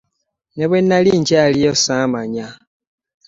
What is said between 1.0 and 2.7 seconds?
nkyaliyo ssaamanya.